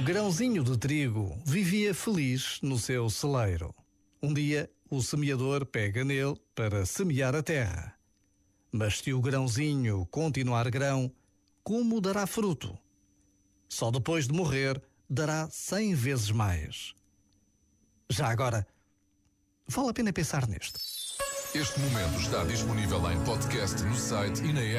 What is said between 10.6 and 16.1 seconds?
grão, como dará fruto? Só depois de morrer dará cem